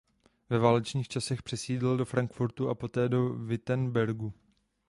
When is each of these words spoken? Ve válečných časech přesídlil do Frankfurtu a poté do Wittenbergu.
Ve 0.49 0.59
válečných 0.59 1.07
časech 1.07 1.41
přesídlil 1.43 1.97
do 1.97 2.05
Frankfurtu 2.05 2.69
a 2.69 2.75
poté 2.75 3.09
do 3.09 3.29
Wittenbergu. 3.29 4.33